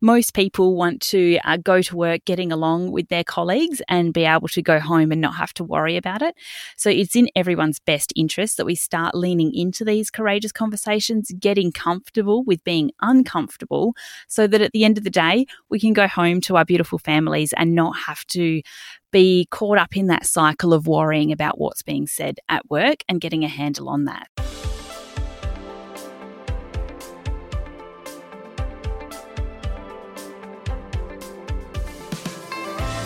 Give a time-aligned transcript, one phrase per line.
[0.00, 4.24] most people want to uh, go to work getting along with their colleagues and be
[4.24, 6.34] able to go home and not have to worry about it.
[6.76, 11.72] So it's in everyone's best interest that we start leaning into these courageous conversations, getting
[11.72, 13.94] comfortable with being uncomfortable,
[14.28, 16.98] so that at the end of the day, we can go home to our beautiful
[16.98, 18.62] families and not have to
[19.10, 23.20] be caught up in that cycle of worrying about what's being said at work and
[23.20, 24.28] getting a handle on that.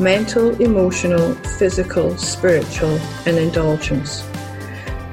[0.00, 4.26] mental, emotional, physical, spiritual, and indulgence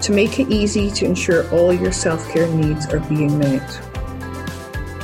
[0.02, 3.83] to make it easy to ensure all your self care needs are being met.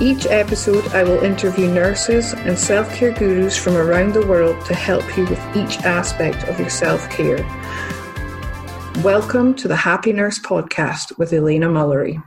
[0.02, 4.74] Each episode, I will interview nurses and self care gurus from around the world to
[4.74, 7.44] help you with each aspect of your self care.
[9.04, 12.24] Welcome to the Happy Nurse Podcast with Elena Mullery.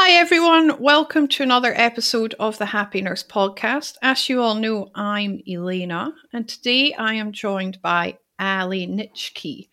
[0.00, 0.80] Hi, everyone.
[0.80, 3.96] Welcome to another episode of the Happy Nurse podcast.
[4.00, 9.68] As you all know, I'm Elena, and today I am joined by Ally Nitschke.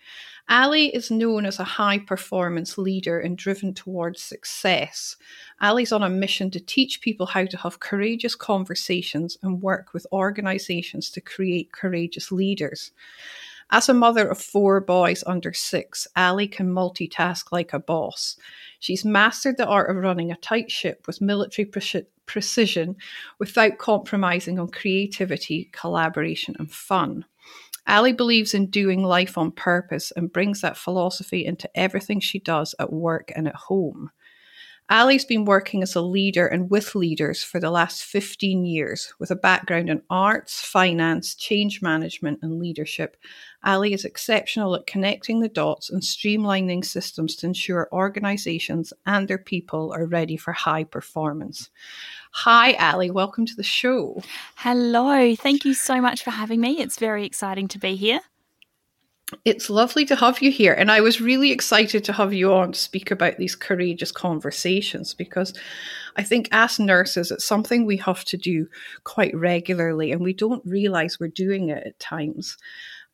[0.50, 5.16] Ally is known as a high performance leader and driven towards success.
[5.62, 10.08] Ally's on a mission to teach people how to have courageous conversations and work with
[10.12, 12.92] organizations to create courageous leaders.
[13.72, 18.38] As a mother of four boys under six, Ally can multitask like a boss.
[18.80, 22.96] She's mastered the art of running a tight ship with military pre- precision
[23.40, 27.26] without compromising on creativity, collaboration, and fun.
[27.88, 32.74] Ally believes in doing life on purpose and brings that philosophy into everything she does
[32.80, 34.12] at work and at home.
[34.90, 39.32] Ally's been working as a leader and with leaders for the last 15 years with
[39.32, 43.18] a background in arts, finance, change management, and leadership.
[43.64, 49.40] Ally is exceptional at connecting the dots and streamlining systems to ensure organizations and their
[49.40, 51.72] people are ready for high performance.
[52.34, 53.10] Hi, Ally.
[53.10, 54.22] Welcome to the show.
[54.58, 55.36] Hello.
[55.36, 56.80] Thank you so much for having me.
[56.80, 58.22] It's very exciting to be here.
[59.44, 60.74] It's lovely to have you here.
[60.74, 65.16] And I was really excited to have you on to speak about these courageous conversations
[65.16, 65.54] because
[66.16, 68.68] I think, as nurses, it's something we have to do
[69.04, 72.58] quite regularly and we don't realize we're doing it at times.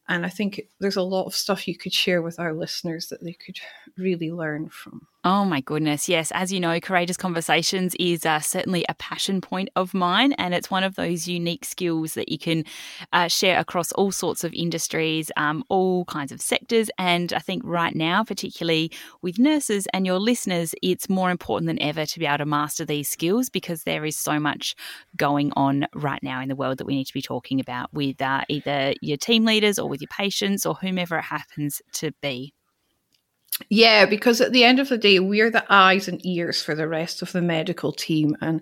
[0.09, 3.23] And I think there's a lot of stuff you could share with our listeners that
[3.23, 3.59] they could
[3.97, 5.07] really learn from.
[5.23, 6.09] Oh my goodness.
[6.09, 6.31] Yes.
[6.33, 10.33] As you know, Courageous Conversations is uh, certainly a passion point of mine.
[10.33, 12.63] And it's one of those unique skills that you can
[13.13, 16.89] uh, share across all sorts of industries, um, all kinds of sectors.
[16.97, 21.81] And I think right now, particularly with nurses and your listeners, it's more important than
[21.83, 24.73] ever to be able to master these skills because there is so much
[25.17, 28.19] going on right now in the world that we need to be talking about with
[28.23, 32.55] uh, either your team leaders or with your patients or whomever it happens to be.
[33.69, 36.88] Yeah, because at the end of the day, we're the eyes and ears for the
[36.88, 38.62] rest of the medical team, and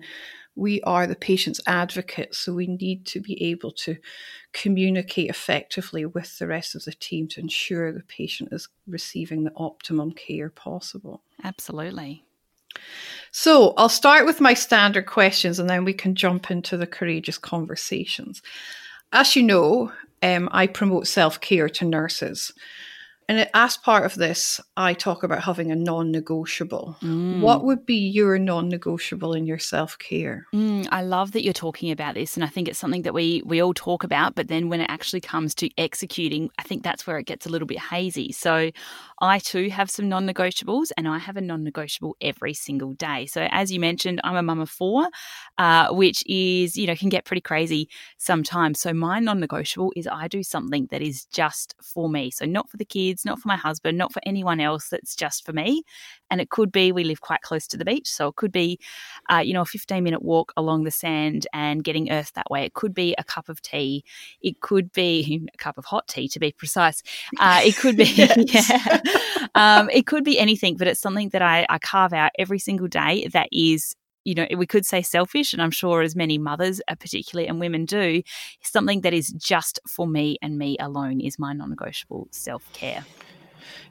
[0.56, 2.38] we are the patient's advocates.
[2.38, 3.96] So we need to be able to
[4.52, 9.52] communicate effectively with the rest of the team to ensure the patient is receiving the
[9.56, 11.22] optimum care possible.
[11.44, 12.24] Absolutely.
[13.32, 17.38] So I'll start with my standard questions and then we can jump into the courageous
[17.38, 18.42] conversations.
[19.12, 22.52] As you know, um, I promote self care to nurses.
[23.30, 26.96] And as part of this, I talk about having a non negotiable.
[27.00, 27.42] Mm.
[27.42, 30.48] What would be your non negotiable in your self care?
[30.52, 32.36] Mm, I love that you're talking about this.
[32.36, 34.34] And I think it's something that we, we all talk about.
[34.34, 37.50] But then when it actually comes to executing, I think that's where it gets a
[37.50, 38.32] little bit hazy.
[38.32, 38.72] So
[39.20, 43.26] I too have some non negotiables, and I have a non negotiable every single day.
[43.26, 45.08] So, as you mentioned, I'm a mum of four,
[45.58, 47.88] uh, which is, you know, can get pretty crazy
[48.18, 48.80] sometimes.
[48.80, 52.30] So, my non negotiable is I do something that is just for me.
[52.30, 55.44] So, not for the kids, not for my husband, not for anyone else, that's just
[55.44, 55.82] for me.
[56.30, 58.08] And it could be we live quite close to the beach.
[58.08, 58.78] So it could be,
[59.30, 62.64] uh, you know, a 15 minute walk along the sand and getting earth that way.
[62.64, 64.04] It could be a cup of tea.
[64.40, 67.02] It could be a cup of hot tea, to be precise.
[67.38, 68.04] Uh, it could be,
[68.36, 68.98] yeah.
[69.54, 72.88] Um, it could be anything, but it's something that I, I carve out every single
[72.88, 76.80] day that is you know, we could say selfish, and I'm sure as many mothers,
[76.88, 78.22] uh, particularly and women, do,
[78.62, 83.04] something that is just for me and me alone is my non negotiable self care.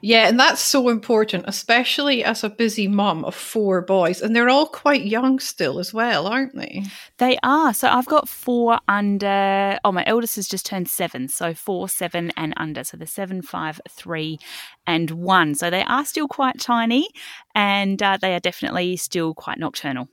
[0.00, 4.20] Yeah, and that's so important, especially as a busy mum of four boys.
[4.22, 6.84] And they're all quite young still as well, aren't they?
[7.18, 7.74] They are.
[7.74, 11.28] So I've got four under, oh, my eldest has just turned seven.
[11.28, 12.84] So four, seven, and under.
[12.84, 14.38] So the seven, five, three,
[14.86, 15.54] and one.
[15.54, 17.08] So they are still quite tiny
[17.54, 20.08] and uh, they are definitely still quite nocturnal.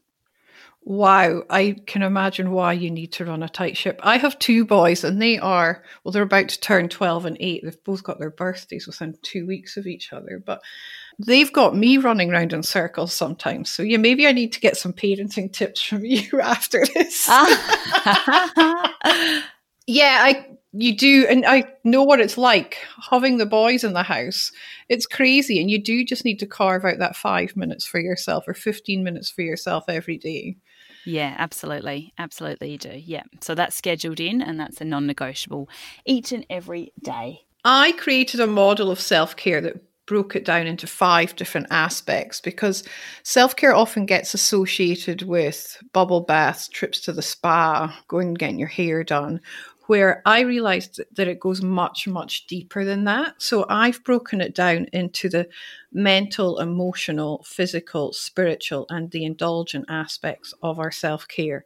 [0.90, 4.00] Wow, I can imagine why you need to run a tight ship.
[4.04, 7.62] I have two boys and they are, well, they're about to turn 12 and 8.
[7.62, 10.62] They've both got their birthdays within two weeks of each other, but
[11.20, 13.70] they've got me running around in circles sometimes.
[13.70, 17.26] So, yeah, maybe I need to get some parenting tips from you after this.
[17.28, 18.94] Ah.
[19.88, 22.78] yeah, I you do and i know what it's like
[23.10, 24.52] having the boys in the house
[24.90, 28.44] it's crazy and you do just need to carve out that five minutes for yourself
[28.48, 30.58] or 15 minutes for yourself every day
[31.08, 32.14] yeah, absolutely.
[32.18, 32.92] Absolutely, you do.
[32.94, 33.24] Yeah.
[33.40, 35.70] So that's scheduled in and that's a non negotiable
[36.06, 37.46] each and every day.
[37.64, 42.42] I created a model of self care that broke it down into five different aspects
[42.42, 42.84] because
[43.24, 48.60] self care often gets associated with bubble baths, trips to the spa, going and getting
[48.60, 49.40] your hair done,
[49.88, 53.42] where I realized that it goes much, much deeper than that.
[53.42, 55.48] So I've broken it down into the
[55.92, 61.66] mental, emotional, physical, spiritual, and the indulgent aspects of our self care.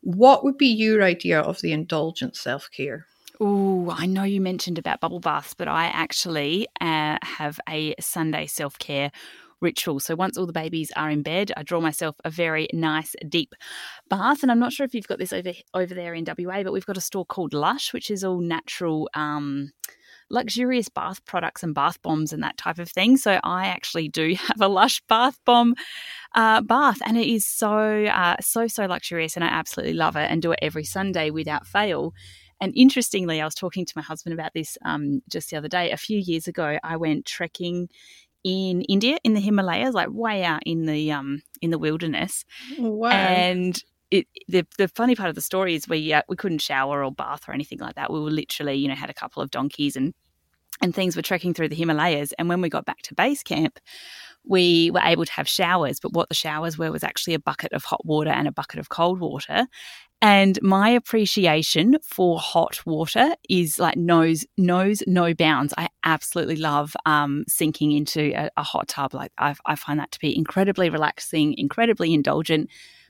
[0.00, 3.06] What would be your idea of the indulgent self care?
[3.40, 8.46] Oh, I know you mentioned about bubble baths, but I actually uh, have a Sunday
[8.46, 9.12] self care
[9.60, 10.00] ritual.
[10.00, 13.54] So once all the babies are in bed, I draw myself a very nice deep
[14.08, 14.42] bath.
[14.42, 16.86] And I'm not sure if you've got this over over there in WA, but we've
[16.86, 19.08] got a store called Lush, which is all natural.
[19.14, 19.72] Um,
[20.30, 23.16] luxurious bath products and bath bombs and that type of thing.
[23.16, 25.74] So I actually do have a Lush bath bomb
[26.34, 30.30] uh, bath, and it is so uh, so so luxurious, and I absolutely love it
[30.30, 32.14] and do it every Sunday without fail.
[32.60, 35.92] And interestingly, I was talking to my husband about this um, just the other day.
[35.92, 37.88] A few years ago, I went trekking
[38.44, 42.44] in India in the Himalayas, like way out in the um in the wilderness.
[42.78, 43.10] Wow.
[43.10, 47.04] And it, the the funny part of the story is we uh, we couldn't shower
[47.04, 48.12] or bath or anything like that.
[48.12, 50.14] We were literally, you know, had a couple of donkeys and
[50.80, 52.32] and things were trekking through the Himalayas.
[52.34, 53.78] And when we got back to base camp,
[54.44, 56.00] we were able to have showers.
[56.00, 58.80] But what the showers were was actually a bucket of hot water and a bucket
[58.80, 59.66] of cold water.
[60.20, 65.72] And my appreciation for hot water is like knows knows no bounds.
[65.78, 69.14] I absolutely love um, sinking into a, a hot tub.
[69.14, 72.68] Like I, I find that to be incredibly relaxing, incredibly indulgent,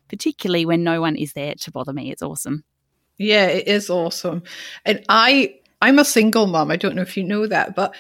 [0.09, 2.11] particularly when no one is there to bother me.
[2.11, 2.65] It's awesome.
[3.17, 4.43] Yeah, it is awesome.
[4.85, 6.71] And I I'm a single mom.
[6.71, 7.95] I don't know if you know that, but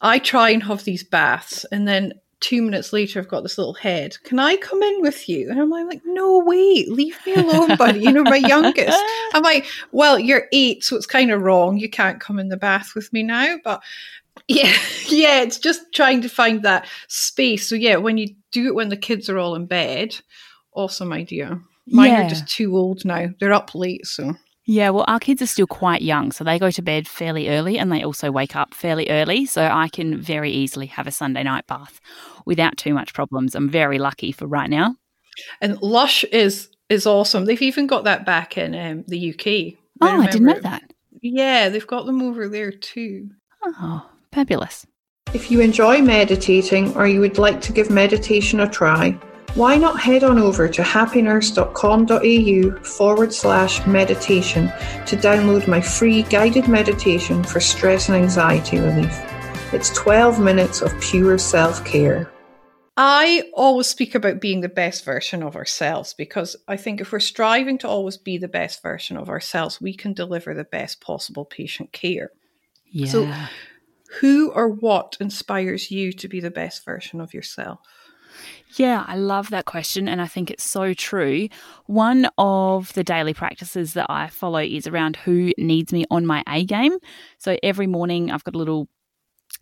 [0.00, 2.12] I try and have these baths and then
[2.44, 4.22] two minutes later, I've got this little head.
[4.24, 5.50] Can I come in with you?
[5.50, 8.00] And I'm like, no, wait, leave me alone, buddy.
[8.00, 9.02] You know, my youngest.
[9.32, 11.78] I'm like, well, you're eight, so it's kind of wrong.
[11.78, 13.56] You can't come in the bath with me now.
[13.64, 13.82] But
[14.48, 14.76] yeah,
[15.08, 17.66] yeah, it's just trying to find that space.
[17.66, 20.14] So yeah, when you do it when the kids are all in bed,
[20.74, 21.58] awesome idea.
[21.86, 22.26] Mine yeah.
[22.26, 23.30] are just too old now.
[23.40, 24.34] They're up late, so
[24.66, 27.78] yeah, well, our kids are still quite young, so they go to bed fairly early
[27.78, 29.44] and they also wake up fairly early.
[29.44, 32.00] So I can very easily have a Sunday night bath
[32.46, 33.54] without too much problems.
[33.54, 34.96] I'm very lucky for right now.
[35.60, 37.44] And Lush is is awesome.
[37.44, 39.78] They've even got that back in um, the UK.
[40.00, 40.82] Oh, I didn't know that.
[41.20, 43.30] Yeah, they've got them over there too.
[43.64, 44.86] Oh, fabulous.
[45.32, 49.18] If you enjoy meditating or you would like to give meditation a try,
[49.54, 54.66] why not head on over to happynurse.com.au forward slash meditation
[55.06, 59.16] to download my free guided meditation for stress and anxiety relief?
[59.72, 62.28] It's 12 minutes of pure self care.
[62.96, 67.20] I always speak about being the best version of ourselves because I think if we're
[67.20, 71.44] striving to always be the best version of ourselves, we can deliver the best possible
[71.44, 72.30] patient care.
[72.86, 73.08] Yeah.
[73.08, 73.32] So,
[74.20, 77.80] who or what inspires you to be the best version of yourself?
[78.76, 80.08] Yeah, I love that question.
[80.08, 81.48] And I think it's so true.
[81.86, 86.42] One of the daily practices that I follow is around who needs me on my
[86.48, 86.98] A game.
[87.38, 88.88] So every morning I've got a little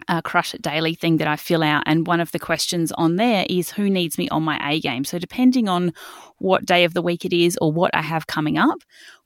[0.08, 1.82] uh, crush it daily thing that I fill out.
[1.86, 5.04] And one of the questions on there is who needs me on my A game.
[5.04, 5.92] So, depending on
[6.38, 8.78] what day of the week it is or what I have coming up,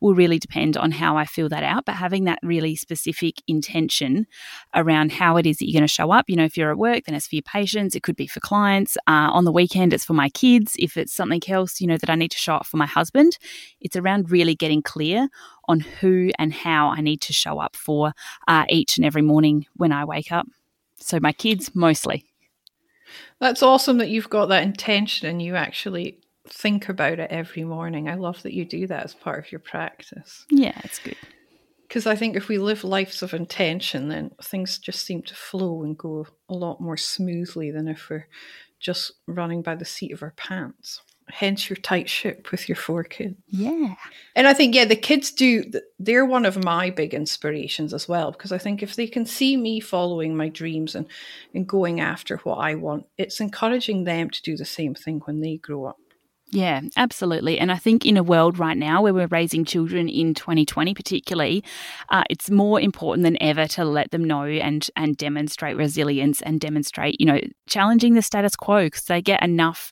[0.07, 1.85] will really depend on how I feel that out.
[1.85, 4.27] But having that really specific intention
[4.75, 6.27] around how it is that you're going to show up.
[6.29, 7.95] You know, if you're at work, then it's for your patients.
[7.95, 8.97] It could be for clients.
[9.09, 10.77] Uh, on the weekend, it's for my kids.
[10.79, 13.37] If it's something else, you know, that I need to show up for my husband,
[13.81, 15.29] it's around really getting clear
[15.69, 18.13] on who and how I need to show up for
[18.47, 20.47] uh, each and every morning when I wake up.
[20.99, 22.25] So my kids mostly.
[23.41, 28.09] That's awesome that you've got that intention and you actually think about it every morning.
[28.09, 30.45] I love that you do that as part of your practice.
[30.51, 31.17] Yeah, it's good.
[31.87, 35.83] Because I think if we live lives of intention, then things just seem to flow
[35.85, 38.27] and go a lot more smoothly than if we're
[38.81, 43.03] just running by the seat of our pants hence your tight ship with your four
[43.03, 43.37] kids.
[43.49, 43.95] Yeah.
[44.35, 45.65] And I think, yeah, the kids do,
[45.99, 49.57] they're one of my big inspirations as well, because I think if they can see
[49.57, 51.07] me following my dreams and,
[51.55, 55.41] and going after what I want, it's encouraging them to do the same thing when
[55.41, 55.99] they grow up.
[56.53, 57.59] Yeah, absolutely.
[57.59, 61.65] And I think in a world right now where we're raising children in 2020, particularly,
[62.11, 66.61] uh, it's more important than ever to let them know and and demonstrate resilience and
[66.61, 69.91] demonstrate, you know, challenging the status quo because they get enough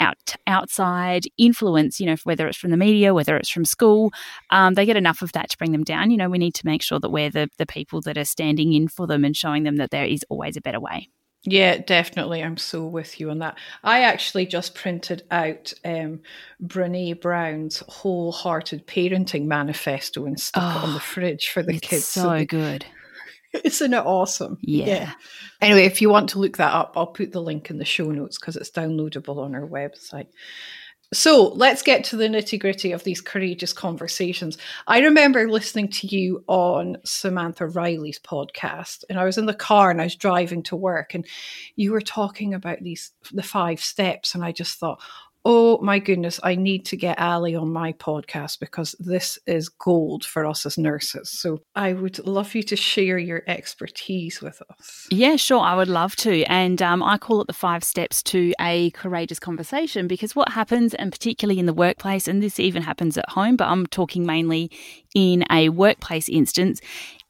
[0.00, 4.12] out outside influence, you know, whether it's from the media, whether it's from school,
[4.48, 6.10] um, they get enough of that to bring them down.
[6.10, 8.72] You know, we need to make sure that we're the, the people that are standing
[8.72, 11.10] in for them and showing them that there is always a better way.
[11.44, 12.42] Yeah, definitely.
[12.42, 13.58] I'm so with you on that.
[13.82, 16.20] I actually just printed out um,
[16.62, 21.80] Brene Brown's wholehearted parenting manifesto and stuck oh, it on the oh, fridge for the
[21.80, 22.04] kids.
[22.04, 22.86] So, so good.
[23.64, 24.58] Isn't it awesome?
[24.60, 24.86] Yeah.
[24.86, 25.12] yeah.
[25.60, 28.10] Anyway, if you want to look that up, I'll put the link in the show
[28.10, 30.28] notes because it's downloadable on our website.
[31.12, 34.56] So let's get to the nitty gritty of these courageous conversations.
[34.86, 39.90] I remember listening to you on Samantha Riley's podcast, and I was in the car
[39.90, 41.26] and I was driving to work, and
[41.76, 45.02] you were talking about these the five steps, and I just thought,
[45.44, 50.24] oh my goodness, I need to get Ally on my podcast because this is gold
[50.24, 51.30] for us as nurses.
[51.30, 55.08] So I would love you to share your expertise with us.
[55.10, 55.60] Yeah, sure.
[55.60, 56.44] I would love to.
[56.44, 60.94] And um, I call it the five steps to a courageous conversation because what happens,
[60.94, 64.70] and particularly in the workplace, and this even happens at home, but I'm talking mainly
[65.14, 66.80] in a workplace instance,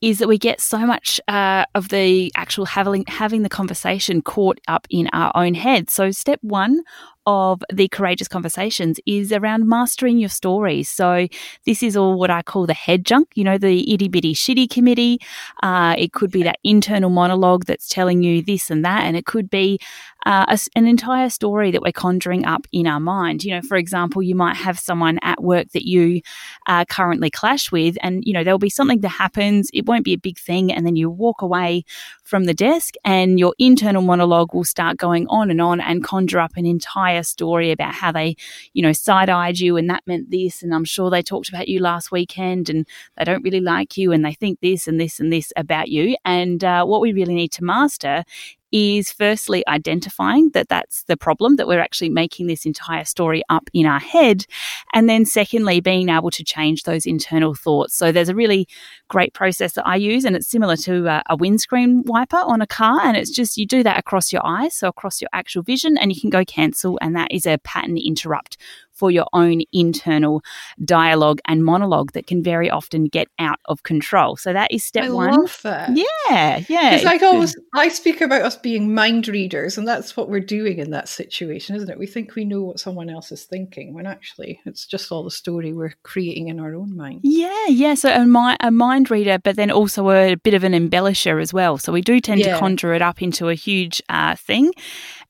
[0.02, 4.60] is that we get so much uh, of the actual having having the conversation caught
[4.68, 5.88] up in our own head.
[5.88, 6.82] So step one
[7.26, 10.88] of the courageous conversations is around mastering your stories.
[10.88, 11.28] So
[11.66, 14.70] this is all what I call the head junk, you know, the itty bitty shitty
[14.70, 15.20] committee.
[15.62, 19.26] Uh, it could be that internal monologue that's telling you this and that, and it
[19.26, 19.78] could be
[20.26, 23.44] uh, a, an entire story that we're conjuring up in our mind.
[23.44, 26.22] You know, for example, you might have someone at work that you
[26.66, 29.70] uh, currently clash with, and you know there'll be something that happens.
[29.72, 31.84] It won't be a big thing, and then you walk away
[32.24, 36.40] from the desk, and your internal monologue will start going on and on and conjure
[36.40, 38.36] up an entire story about how they,
[38.72, 41.68] you know, side eyed you, and that meant this, and I'm sure they talked about
[41.68, 42.86] you last weekend, and
[43.16, 46.16] they don't really like you, and they think this and this and this about you.
[46.24, 48.24] And uh, what we really need to master
[48.72, 53.68] is firstly identifying that that's the problem, that we're actually making this entire story up
[53.72, 54.46] in our head.
[54.94, 57.94] And then secondly, being able to change those internal thoughts.
[57.94, 58.66] So there's a really
[59.08, 62.66] great process that I use, and it's similar to a, a windscreen wiper on a
[62.66, 63.00] car.
[63.02, 66.12] And it's just you do that across your eyes, so across your actual vision, and
[66.12, 66.98] you can go cancel.
[67.00, 68.56] And that is a pattern interrupt
[68.92, 70.42] for your own internal
[70.84, 74.36] dialogue and monologue that can very often get out of control.
[74.36, 75.40] So that is step I one.
[75.40, 75.90] Love that.
[75.96, 76.94] Yeah, yeah.
[76.94, 80.78] It's like always, I speak about us being mind readers, and that's what we're doing
[80.78, 81.98] in that situation, isn't it?
[81.98, 85.30] We think we know what someone else is thinking, when actually it's just all the
[85.30, 87.20] story we're creating in our own mind.
[87.22, 87.94] Yeah, yeah.
[87.94, 91.52] So a, mi- a mind reader, but then also a bit of an embellisher as
[91.52, 91.78] well.
[91.78, 92.54] So we do tend yeah.
[92.54, 94.72] to conjure it up into a huge uh, thing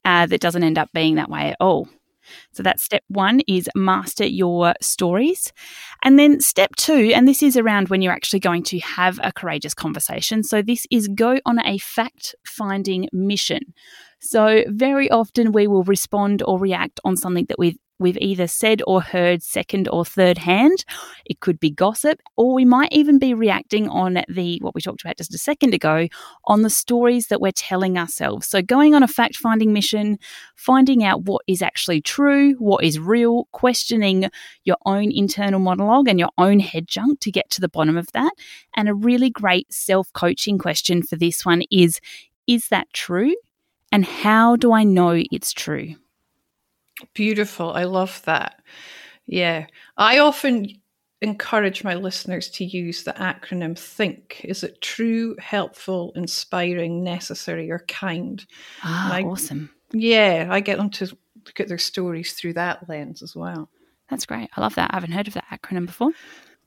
[0.04, 1.88] uh, that doesn't end up being that way at all.
[2.52, 5.52] So that's step one is master your stories.
[6.04, 9.32] And then step two, and this is around when you're actually going to have a
[9.32, 10.42] courageous conversation.
[10.42, 13.74] So this is go on a fact finding mission.
[14.24, 18.82] So, very often we will respond or react on something that we've we've either said
[18.86, 20.84] or heard second or third hand.
[21.24, 25.02] It could be gossip, or we might even be reacting on the what we talked
[25.02, 26.08] about just a second ago
[26.44, 28.46] on the stories that we're telling ourselves.
[28.46, 30.18] So, going on a fact finding mission,
[30.56, 34.30] finding out what is actually true, what is real, questioning
[34.64, 38.10] your own internal monologue and your own head junk to get to the bottom of
[38.12, 38.32] that.
[38.76, 42.00] And a really great self coaching question for this one is
[42.46, 43.34] Is that true?
[43.92, 45.96] And how do I know it's true?
[47.14, 47.72] Beautiful.
[47.72, 48.62] I love that.
[49.26, 49.66] Yeah.
[49.96, 50.68] I often
[51.20, 54.44] encourage my listeners to use the acronym THINK.
[54.44, 58.44] Is it true, helpful, inspiring, necessary, or kind?
[58.82, 59.70] Ah, I, awesome.
[59.92, 61.06] Yeah, I get them to
[61.46, 63.68] look at their stories through that lens as well.
[64.10, 64.50] That's great.
[64.56, 64.90] I love that.
[64.92, 66.10] I haven't heard of that acronym before.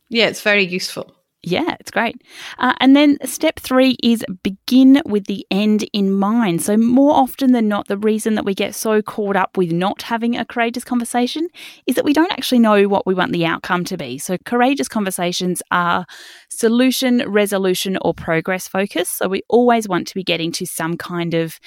[0.09, 1.15] Yeah, it's very useful.
[1.47, 2.23] Yeah, it's great.
[2.57, 6.63] Uh, and then step three is begin with the end in mind.
[6.63, 10.01] So, more often than not, the reason that we get so caught up with not
[10.01, 11.47] having a courageous conversation
[11.85, 14.17] is that we don't actually know what we want the outcome to be.
[14.17, 16.07] So, courageous conversations are
[16.49, 19.15] solution, resolution, or progress focused.
[19.15, 21.59] So, we always want to be getting to some kind of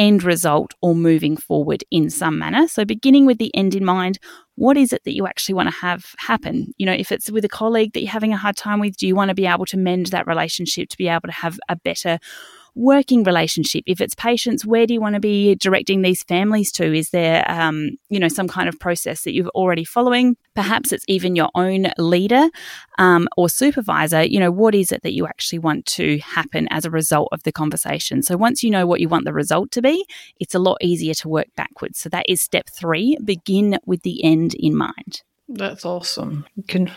[0.00, 2.66] end result or moving forward in some manner.
[2.66, 4.18] So, beginning with the end in mind,
[4.56, 6.72] what is it that you actually want to have happen?
[6.78, 9.06] You know, if it's with a colleague that you're having a hard time with, do
[9.06, 11.76] you want to be able to mend that relationship to be able to have a
[11.76, 12.18] better
[12.74, 13.84] working relationship?
[13.86, 16.92] If it's patients, where do you want to be directing these families to?
[16.92, 20.36] Is there, um, you know, some kind of process that you're already following?
[20.54, 22.48] Perhaps it's even your own leader
[22.98, 24.22] um, or supervisor.
[24.22, 27.42] You know, what is it that you actually want to happen as a result of
[27.42, 28.22] the conversation?
[28.22, 30.04] So once you know what you want the result to be,
[30.38, 31.98] it's a lot easier to work backwards.
[31.98, 35.22] So that is step three begin with the end in mind.
[35.48, 36.46] That's awesome.
[36.54, 36.92] You can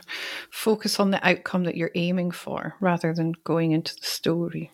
[0.52, 4.72] focus on the outcome that you're aiming for rather than going into the story.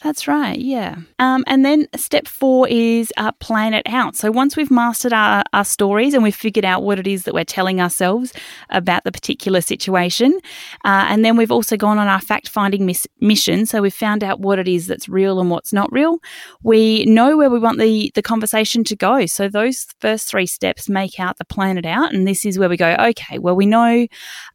[0.00, 0.98] That's right, yeah.
[1.18, 4.14] Um, and then step four is uh, plan it out.
[4.14, 7.34] So once we've mastered our, our stories and we've figured out what it is that
[7.34, 8.32] we're telling ourselves
[8.70, 10.38] about the particular situation,
[10.84, 13.66] uh, and then we've also gone on our fact finding miss- mission.
[13.66, 16.18] So we've found out what it is that's real and what's not real.
[16.62, 19.26] We know where we want the, the conversation to go.
[19.26, 22.14] So those first three steps make out the plan it out.
[22.14, 24.06] And this is where we go, okay, well, we know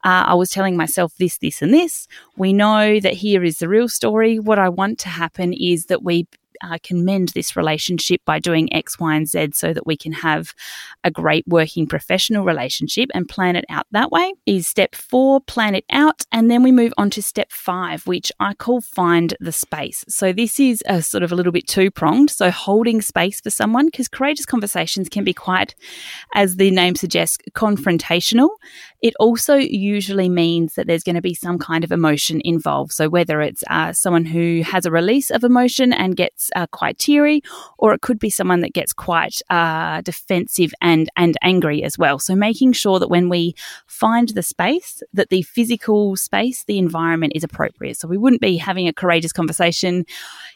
[0.06, 2.08] uh, I was telling myself this, this, and this.
[2.38, 4.40] We know that here is the real story.
[4.40, 6.28] What I want to happen happen is that we
[6.64, 10.14] uh, can mend this relationship by doing X, Y, and Z so that we can
[10.14, 10.54] have
[11.04, 14.34] a great working professional relationship and plan it out that way.
[14.46, 16.24] Is step four, plan it out.
[16.32, 20.06] And then we move on to step five, which I call find the space.
[20.08, 22.30] So this is a sort of a little bit two pronged.
[22.30, 25.76] So holding space for someone, because courageous conversations can be quite,
[26.34, 28.50] as the name suggests, confrontational.
[29.02, 32.94] It also usually means that there's going to be some kind of emotion involved.
[32.94, 36.98] So whether it's uh, someone who has a release of emotion and gets uh, quite
[36.98, 37.42] teary,
[37.78, 42.20] or it could be someone that gets quite uh, defensive and and angry as well.
[42.20, 43.54] So making sure that when we
[43.88, 47.98] find the space, that the physical space, the environment is appropriate.
[47.98, 50.06] So we wouldn't be having a courageous conversation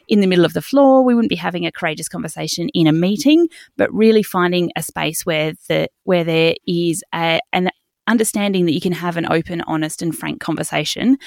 [0.08, 1.04] in the middle of the floor.
[1.04, 5.24] We wouldn't be having a courageous conversation in a meeting, but really finding a space
[5.26, 7.70] where the where there is a, an
[8.08, 11.18] understanding that you can have an open, honest, and frank conversation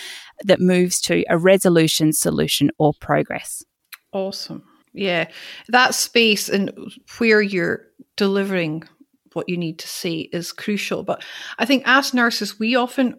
[0.43, 3.63] that moves to a resolution, solution, or progress.
[4.13, 4.63] Awesome.
[4.93, 5.29] Yeah.
[5.69, 6.71] That space and
[7.17, 8.83] where you're delivering
[9.33, 11.03] what you need to say is crucial.
[11.03, 11.23] But
[11.57, 13.15] I think as nurses, we often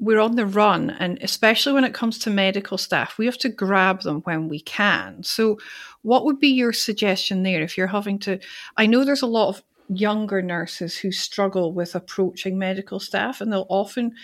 [0.00, 3.48] we're on the run and especially when it comes to medical staff we have to
[3.48, 5.58] grab them when we can so
[6.02, 8.38] what would be your suggestion there if you're having to
[8.76, 13.52] i know there's a lot of younger nurses who struggle with approaching medical staff and
[13.52, 14.14] they'll often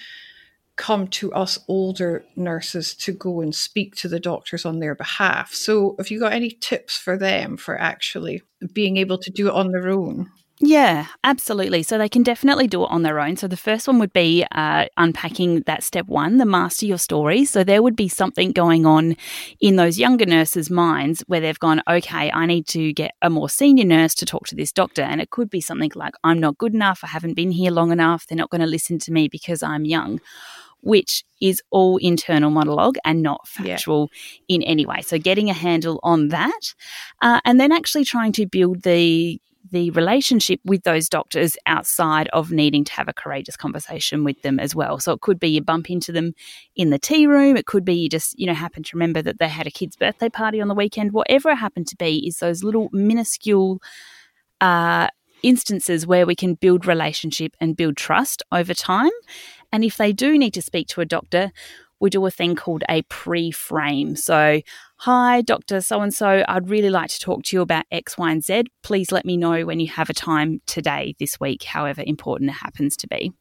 [0.76, 5.54] come to us older nurses to go and speak to the doctors on their behalf.
[5.54, 9.54] So, have you got any tips for them for actually being able to do it
[9.54, 10.30] on their own?
[10.60, 11.82] Yeah, absolutely.
[11.82, 13.36] So they can definitely do it on their own.
[13.36, 17.44] So the first one would be uh, unpacking that step one, the master your story.
[17.44, 19.16] So there would be something going on
[19.60, 23.48] in those younger nurses' minds where they've gone, okay, I need to get a more
[23.48, 25.02] senior nurse to talk to this doctor.
[25.02, 27.00] And it could be something like, I'm not good enough.
[27.02, 28.26] I haven't been here long enough.
[28.26, 30.20] They're not going to listen to me because I'm young
[30.84, 34.10] which is all internal monologue and not factual
[34.46, 34.56] yeah.
[34.56, 35.00] in any way.
[35.00, 36.74] So getting a handle on that,
[37.22, 39.40] uh, and then actually trying to build the
[39.74, 44.60] the relationship with those doctors outside of needing to have a courageous conversation with them
[44.60, 45.00] as well.
[45.00, 46.32] So it could be you bump into them
[46.76, 47.56] in the tea room.
[47.56, 49.96] It could be you just, you know, happen to remember that they had a kid's
[49.96, 51.12] birthday party on the weekend.
[51.12, 53.82] Whatever it happened to be is those little minuscule
[54.60, 55.08] uh,
[55.42, 59.10] instances where we can build relationship and build trust over time.
[59.72, 61.50] And if they do need to speak to a doctor,
[62.04, 64.14] we do a thing called a pre frame.
[64.14, 64.60] So,
[64.96, 65.80] hi, Dr.
[65.80, 68.64] So and so, I'd really like to talk to you about X, Y, and Z.
[68.82, 72.54] Please let me know when you have a time today, this week, however important it
[72.54, 73.32] happens to be.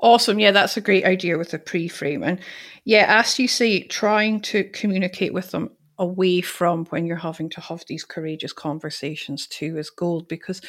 [0.00, 0.38] Awesome.
[0.38, 2.22] Yeah, that's a great idea with the pre frame.
[2.22, 2.40] And
[2.86, 7.60] yeah, as you say, trying to communicate with them away from when you're having to
[7.60, 10.62] have these courageous conversations too is gold because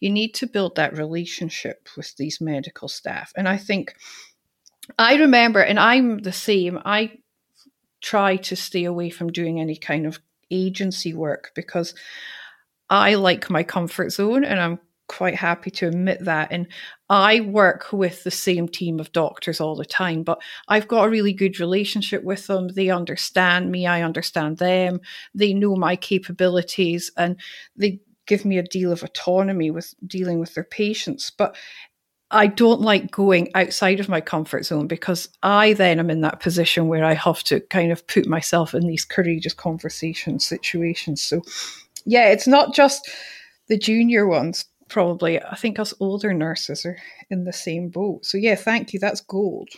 [0.00, 3.32] you need to build that relationship with these medical staff.
[3.36, 3.94] And I think
[4.98, 7.18] I remember, and I'm the same, I
[8.00, 11.94] try to stay away from doing any kind of agency work because
[12.88, 16.48] I like my comfort zone and I'm quite happy to admit that.
[16.50, 16.66] And
[17.08, 21.10] I work with the same team of doctors all the time, but I've got a
[21.10, 22.68] really good relationship with them.
[22.68, 25.00] They understand me, I understand them,
[25.34, 27.36] they know my capabilities, and
[27.76, 31.30] they give me a deal of autonomy with dealing with their patients.
[31.30, 31.56] But
[32.30, 36.40] I don't like going outside of my comfort zone because I then am in that
[36.40, 41.20] position where I have to kind of put myself in these courageous conversation situations.
[41.22, 41.42] So,
[42.04, 43.10] yeah, it's not just
[43.68, 45.42] the junior ones, probably.
[45.42, 46.98] I think us older nurses are
[47.30, 48.24] in the same boat.
[48.24, 49.00] So, yeah, thank you.
[49.00, 49.70] That's gold.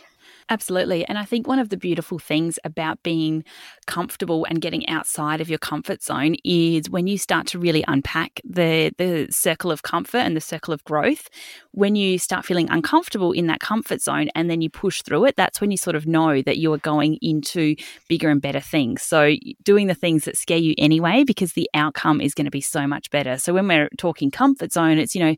[0.49, 1.05] Absolutely.
[1.05, 3.43] And I think one of the beautiful things about being
[3.87, 8.41] comfortable and getting outside of your comfort zone is when you start to really unpack
[8.43, 11.29] the, the circle of comfort and the circle of growth.
[11.71, 15.35] When you start feeling uncomfortable in that comfort zone and then you push through it,
[15.35, 17.75] that's when you sort of know that you are going into
[18.07, 19.01] bigger and better things.
[19.01, 22.61] So, doing the things that scare you anyway, because the outcome is going to be
[22.61, 23.37] so much better.
[23.37, 25.35] So, when we're talking comfort zone, it's, you know,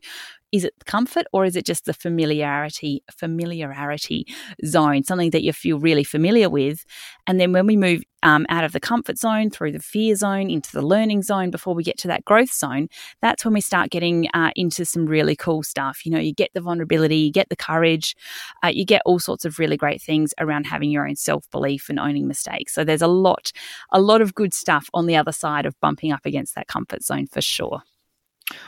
[0.52, 4.26] is it comfort or is it just the familiarity familiarity
[4.64, 5.04] zone?
[5.04, 6.84] Something that you feel really familiar with.
[7.26, 10.50] And then when we move um, out of the comfort zone through the fear zone
[10.50, 12.88] into the learning zone before we get to that growth zone
[13.20, 16.04] that's when we start getting uh, into some really cool stuff.
[16.04, 18.16] You know you get the vulnerability you get the courage
[18.64, 21.98] uh, you get all sorts of really great things around having your own self-belief and
[21.98, 22.74] owning mistakes.
[22.74, 23.52] So there's a lot
[23.92, 27.02] a lot of good stuff on the other side of bumping up against that comfort
[27.02, 27.82] zone for sure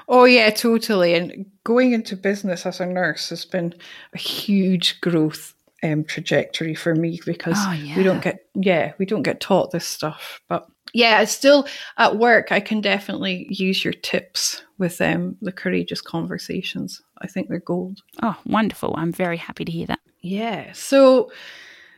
[0.09, 1.15] Oh yeah, totally.
[1.15, 3.75] And going into business as a nurse has been
[4.15, 7.97] a huge growth um, trajectory for me because oh, yeah.
[7.97, 10.41] we don't get yeah we don't get taught this stuff.
[10.49, 12.51] But yeah, it's still at work.
[12.51, 17.03] I can definitely use your tips with um, the courageous conversations.
[17.19, 18.01] I think they're gold.
[18.23, 18.95] Oh, wonderful!
[18.97, 20.01] I'm very happy to hear that.
[20.21, 20.73] Yeah.
[20.73, 21.31] So,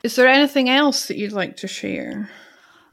[0.03, 2.29] is there anything else that you'd like to share?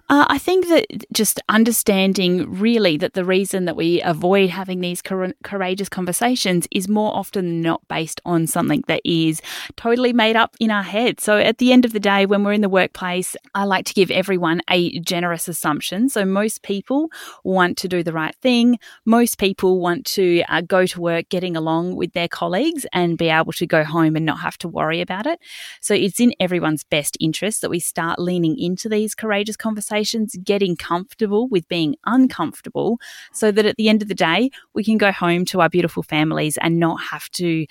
[0.09, 5.01] Uh, I think that just understanding really that the reason that we avoid having these
[5.01, 9.41] courageous conversations is more often not based on something that is
[9.75, 11.19] totally made up in our head.
[11.19, 13.93] So at the end of the day, when we're in the workplace, I like to
[13.93, 16.07] give everyone a generous assumption.
[16.07, 17.09] So most people
[17.43, 18.79] want to do the right thing.
[19.03, 23.27] Most people want to uh, go to work getting along with their colleagues and be
[23.27, 25.39] able to go home and not have to worry about it.
[25.81, 30.35] So it's in everyone's best interest that we start leaning into these courageous conversations conversations,
[30.43, 32.99] getting comfortable with being uncomfortable,
[33.33, 36.03] so that at the end of the day, we can go home to our beautiful
[36.03, 37.65] families and not have to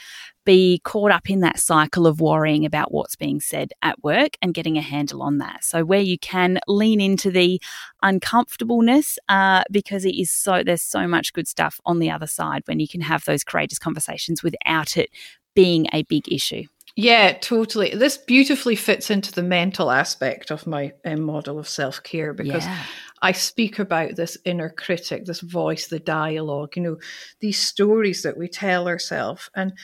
[0.45, 4.55] be caught up in that cycle of worrying about what's being said at work and
[4.55, 5.65] getting a handle on that.
[5.65, 7.61] So where you can lean into the
[8.03, 12.63] uncomfortableness uh, because it is so there's so much good stuff on the other side
[12.67, 15.11] when you can have those courageous conversations without it
[15.55, 16.65] being a big issue.
[16.99, 17.91] Yeah, totally.
[17.91, 22.65] This beautifully fits into the mental aspect of my um, model of self care because
[22.65, 22.85] yeah.
[23.21, 26.97] I speak about this inner critic, this voice, the dialogue, you know,
[27.41, 29.51] these stories that we tell ourselves.
[29.55, 29.75] And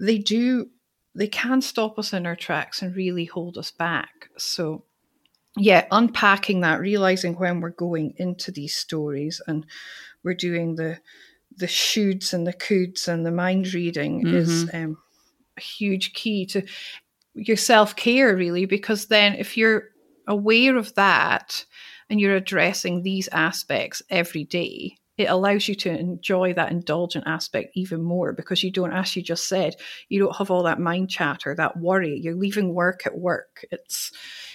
[0.00, 0.70] they do,
[1.14, 4.30] they can stop us in our tracks and really hold us back.
[4.38, 4.84] So,
[5.58, 9.66] yeah, unpacking that, realizing when we're going into these stories and
[10.22, 10.98] we're doing the,
[11.56, 14.34] the shoulds and the coulds and the mind reading mm-hmm.
[14.34, 14.96] is um,
[15.60, 16.62] huge key to
[17.34, 19.90] your self care, really, because then if you're
[20.26, 21.64] aware of that
[22.08, 27.70] and you're addressing these aspects every day, it allows you to enjoy that indulgent aspect
[27.74, 29.76] even more because you don't, as you just said,
[30.08, 32.18] you don't have all that mind chatter, that worry.
[32.18, 33.64] You're leaving work at work.
[33.70, 34.10] It's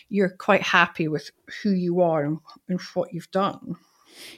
[0.10, 1.32] you're quite happy with
[1.64, 3.76] who you are and, and what you've done.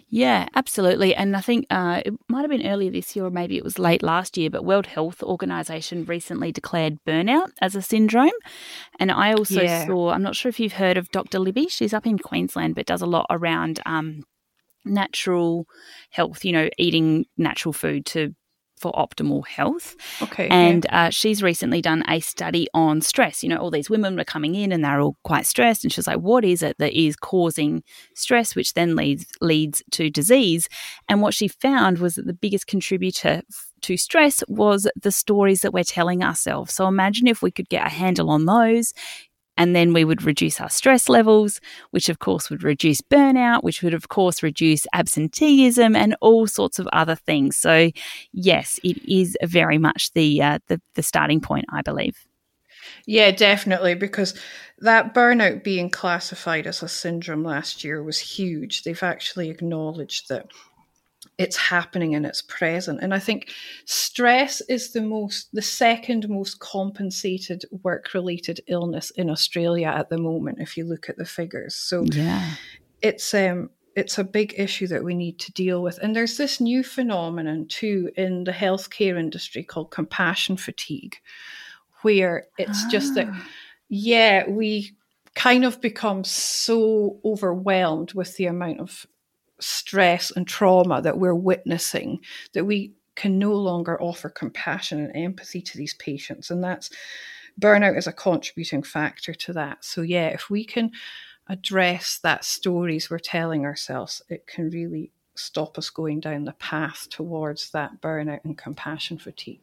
[0.09, 1.15] Yeah, absolutely.
[1.15, 3.79] And I think uh, it might have been earlier this year or maybe it was
[3.79, 8.31] late last year, but World Health Organization recently declared burnout as a syndrome.
[8.99, 9.85] And I also yeah.
[9.85, 11.39] saw, I'm not sure if you've heard of Dr.
[11.39, 11.67] Libby.
[11.67, 14.23] She's up in Queensland, but does a lot around um,
[14.85, 15.65] natural
[16.09, 18.35] health, you know, eating natural food to
[18.81, 19.95] for optimal health.
[20.21, 20.47] Okay.
[20.49, 21.05] And yeah.
[21.05, 23.43] uh, she's recently done a study on stress.
[23.43, 25.83] You know, all these women were coming in and they're all quite stressed.
[25.83, 27.83] And she's like, what is it that is causing
[28.15, 30.67] stress, which then leads leads to disease?
[31.07, 33.43] And what she found was that the biggest contributor
[33.81, 36.73] to stress was the stories that we're telling ourselves.
[36.73, 38.93] So imagine if we could get a handle on those,
[39.61, 43.83] and then we would reduce our stress levels, which of course would reduce burnout, which
[43.83, 47.57] would of course reduce absenteeism and all sorts of other things.
[47.57, 47.91] So,
[48.33, 52.25] yes, it is very much the uh, the, the starting point, I believe.
[53.05, 54.33] Yeah, definitely, because
[54.79, 58.81] that burnout being classified as a syndrome last year was huge.
[58.81, 60.47] They've actually acknowledged that
[61.37, 62.99] it's happening and it's present.
[63.01, 63.49] And I think
[63.85, 70.17] stress is the most, the second most compensated work related illness in Australia at the
[70.17, 71.75] moment, if you look at the figures.
[71.75, 72.53] So yeah.
[73.01, 75.97] it's, um, it's a big issue that we need to deal with.
[76.01, 81.17] And there's this new phenomenon too in the healthcare industry called compassion fatigue,
[82.01, 82.89] where it's ah.
[82.89, 83.47] just that, ah.
[83.89, 84.95] yeah, we
[85.35, 89.07] kind of become so overwhelmed with the amount of
[89.61, 92.19] stress and trauma that we're witnessing
[92.53, 96.49] that we can no longer offer compassion and empathy to these patients.
[96.49, 96.89] And that's
[97.59, 99.83] burnout is a contributing factor to that.
[99.83, 100.91] So, yeah, if we can
[101.47, 107.07] address that stories we're telling ourselves, it can really stop us going down the path
[107.09, 109.61] towards that burnout and compassion fatigue.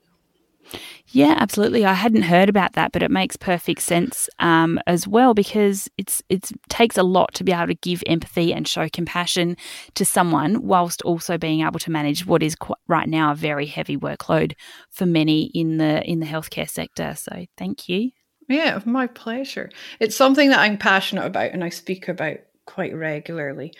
[1.08, 1.84] Yeah, absolutely.
[1.84, 6.22] I hadn't heard about that, but it makes perfect sense um, as well because it's
[6.28, 9.56] it takes a lot to be able to give empathy and show compassion
[9.94, 12.56] to someone, whilst also being able to manage what is
[12.88, 14.52] right now a very heavy workload
[14.90, 17.14] for many in the in the healthcare sector.
[17.16, 18.10] So, thank you.
[18.48, 19.70] Yeah, my pleasure.
[20.00, 23.72] It's something that I'm passionate about and I speak about quite regularly.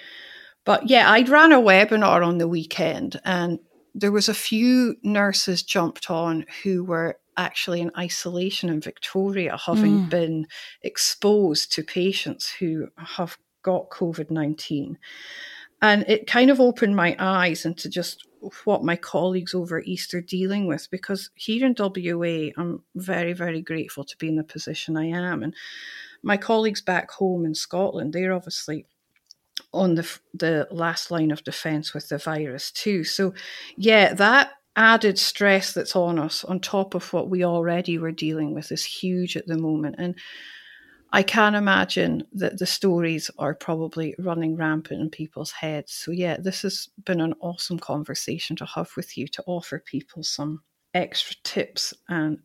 [0.65, 3.59] But yeah, I'd ran a webinar on the weekend and
[3.95, 10.01] there was a few nurses jumped on who were actually in isolation in Victoria, having
[10.01, 10.11] mm.
[10.11, 10.47] been
[10.83, 14.99] exposed to patients who have got COVID 19.
[15.81, 18.27] And it kind of opened my eyes into just
[18.65, 23.63] what my colleagues over East are dealing with because here in WA, I'm very, very
[23.63, 25.43] grateful to be in the position I am.
[25.43, 25.55] And
[26.23, 28.87] my colleagues back home in Scotland, they're obviously
[29.73, 33.05] on the the last line of defense with the virus too.
[33.05, 33.35] So,
[33.77, 38.55] yeah, that added stress that's on us on top of what we already were dealing
[38.55, 40.15] with is huge at the moment and
[41.11, 45.93] I can imagine that the stories are probably running rampant in people's heads.
[45.93, 50.23] So, yeah, this has been an awesome conversation to have with you to offer people
[50.23, 52.41] some extra tips and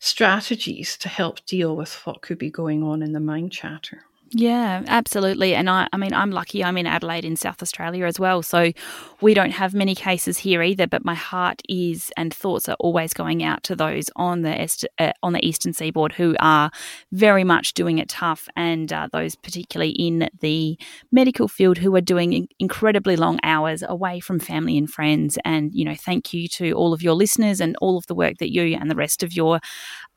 [0.00, 4.02] strategies to help deal with what could be going on in the mind chatter.
[4.32, 5.54] Yeah, absolutely.
[5.54, 8.42] And I, I mean, I'm lucky I'm in Adelaide in South Australia as well.
[8.42, 8.72] So
[9.20, 13.14] we don't have many cases here either, but my heart is and thoughts are always
[13.14, 16.72] going out to those on the est- uh, on the eastern seaboard who are
[17.12, 20.76] very much doing it tough and uh, those particularly in the
[21.12, 25.38] medical field who are doing incredibly long hours away from family and friends.
[25.44, 28.38] And, you know, thank you to all of your listeners and all of the work
[28.38, 29.60] that you and the rest of your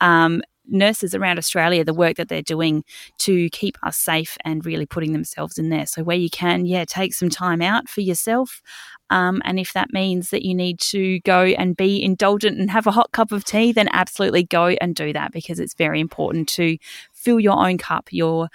[0.02, 2.84] um, nurses around Australia, the work that they're doing
[3.20, 5.86] to keep us safe and really putting themselves in there.
[5.86, 8.62] So, where you can, yeah, take some time out for yourself.
[9.10, 12.86] Um, and if that means that you need to go and be indulgent and have
[12.86, 16.48] a hot cup of tea, then absolutely go and do that because it's very important
[16.50, 16.78] to
[17.30, 18.10] fill your own cup.
[18.12, 18.50] You're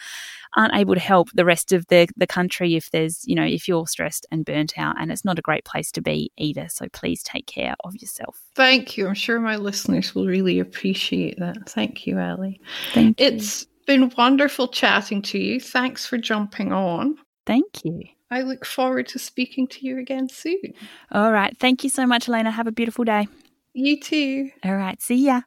[0.56, 3.66] aren't able to help the rest of the, the country if there's, you know, if
[3.66, 4.94] you're stressed and burnt out.
[5.00, 6.68] And it's not a great place to be either.
[6.68, 8.40] So please take care of yourself.
[8.54, 9.08] Thank you.
[9.08, 11.68] I'm sure my listeners will really appreciate that.
[11.68, 12.52] Thank you, Ally.
[12.92, 13.26] Thank you.
[13.26, 15.58] It's been wonderful chatting to you.
[15.60, 17.18] Thanks for jumping on.
[17.46, 18.04] Thank you.
[18.30, 20.72] I look forward to speaking to you again soon.
[21.10, 21.56] All right.
[21.58, 22.52] Thank you so much, Elena.
[22.52, 23.26] Have a beautiful day.
[23.72, 24.50] You too.
[24.64, 25.02] All right.
[25.02, 25.40] See ya.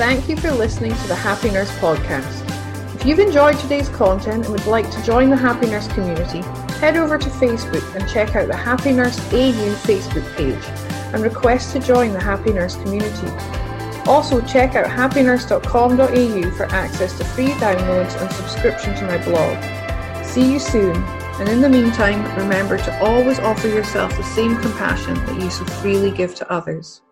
[0.00, 2.94] Thank you for listening to the Happy Nurse podcast.
[2.94, 6.40] If you've enjoyed today's content and would like to join the Happy Nurse community,
[6.78, 10.64] head over to Facebook and check out the Happy Nurse AU Facebook page
[11.12, 13.28] and request to join the Happy Nurse community.
[14.06, 20.24] Also, check out happynurse.com.au for access to free downloads and subscription to my blog.
[20.24, 25.12] See you soon, and in the meantime, remember to always offer yourself the same compassion
[25.26, 27.02] that you so freely give to others.